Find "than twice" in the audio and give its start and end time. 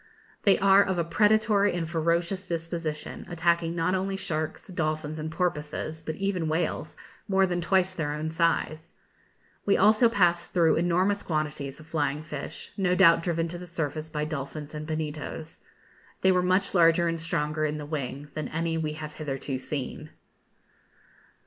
7.45-7.93